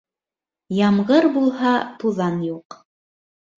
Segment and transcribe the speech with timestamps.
[0.77, 2.81] Ямғыр булһа, туҙан юҡ.